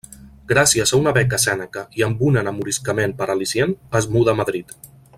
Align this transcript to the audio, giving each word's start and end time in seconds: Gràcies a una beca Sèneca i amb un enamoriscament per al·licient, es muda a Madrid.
Gràcies 0.51 0.93
a 0.95 0.99
una 1.01 1.11
beca 1.17 1.39
Sèneca 1.43 1.83
i 2.01 2.05
amb 2.07 2.23
un 2.31 2.41
enamoriscament 2.43 3.15
per 3.21 3.31
al·licient, 3.35 3.77
es 4.01 4.09
muda 4.17 4.35
a 4.37 4.41
Madrid. 4.43 4.79